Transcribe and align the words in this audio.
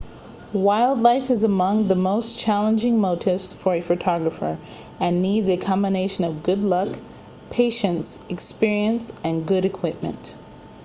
wildlife 0.53 1.29
is 1.29 1.43
among 1.43 1.87
the 1.87 1.95
most 1.95 2.39
challenging 2.39 2.99
motifs 2.99 3.53
for 3.53 3.75
a 3.75 3.81
photographer 3.81 4.57
and 4.99 5.21
needs 5.21 5.47
a 5.47 5.57
combination 5.57 6.23
of 6.23 6.41
good 6.41 6.57
luck 6.57 6.87
patience 7.51 8.17
experience 8.27 9.13
and 9.23 9.45
good 9.45 9.63
equipment 9.63 10.33